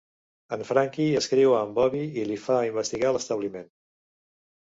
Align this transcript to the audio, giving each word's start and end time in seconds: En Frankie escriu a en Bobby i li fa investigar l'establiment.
En 0.55 0.61
Frankie 0.67 1.17
escriu 1.19 1.51
a 1.57 1.59
en 1.65 1.75
Bobby 1.75 2.01
i 2.21 2.25
li 2.31 2.39
fa 2.47 2.57
investigar 2.69 3.11
l'establiment. 3.17 3.69